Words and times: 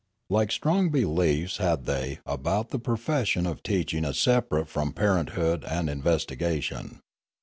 Like 0.31 0.51
strong 0.51 0.89
beliefs 0.89 1.57
had 1.57 1.85
they 1.85 2.21
about 2.25 2.69
the 2.69 2.79
profession 2.79 3.45
of 3.45 3.61
teaching 3.61 4.03
as 4.03 4.17
separate 4.17 4.67
from 4.67 4.93
parenthood 4.93 5.63
and 5.63 5.87
investigation. 5.91 7.01